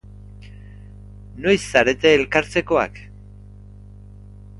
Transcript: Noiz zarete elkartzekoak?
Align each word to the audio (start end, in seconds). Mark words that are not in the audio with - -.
Noiz 1.43 1.59
zarete 1.73 2.13
elkartzekoak? 2.13 2.97